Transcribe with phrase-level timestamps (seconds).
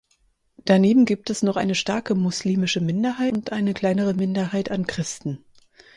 [0.65, 5.45] Daneben gibt es noch eine starke muslimische Minderheit und eine kleinere Minderheit an Christen.